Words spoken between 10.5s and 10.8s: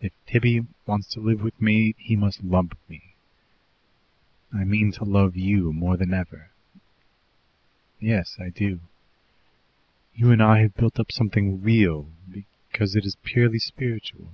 have